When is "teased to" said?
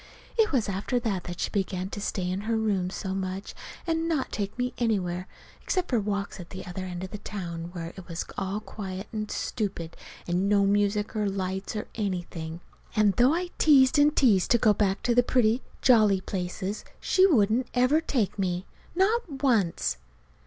14.15-14.57